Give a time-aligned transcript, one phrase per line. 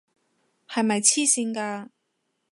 [0.67, 1.89] 係咪癡線㗎？